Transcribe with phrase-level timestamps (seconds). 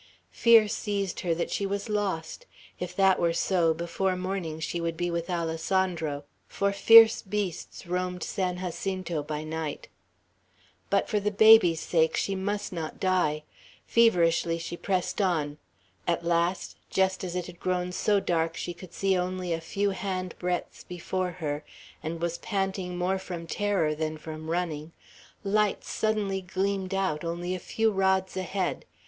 [0.31, 2.47] Fear seized her that she was lost.
[2.79, 8.23] If that were so, before morning she would be with Alessandro; for fierce beasts roamed
[8.23, 9.89] San Jacinto by night.
[10.89, 13.43] But for the baby's sake, she must not die.
[13.85, 15.59] Feverishly she pressed on.
[16.07, 19.91] At last, just as it had grown so dark she could see only a few
[19.91, 21.63] hand breadths before her,
[22.01, 24.93] and was panting more from terror than from running,
[25.43, 28.85] lights suddenly gleamed out, only a few rods ahead.